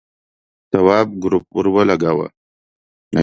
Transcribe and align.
تواب 0.71 1.07
گروپ 1.23 1.45
ور 1.55 1.67
ولگاوه. 1.73 2.27